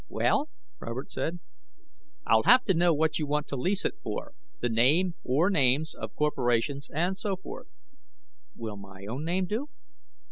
[0.09, 0.49] "Well?"
[0.79, 1.39] Robert said.
[2.25, 5.93] "I'll have to know what you want to lease it for, the name or names
[5.93, 7.67] of corporations, and so forth."
[8.55, 9.69] "Will my own name do?"